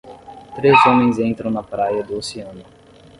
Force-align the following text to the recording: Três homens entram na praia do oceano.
Três 0.55 0.83
homens 0.87 1.19
entram 1.19 1.51
na 1.51 1.61
praia 1.61 2.01
do 2.03 2.17
oceano. 2.17 2.63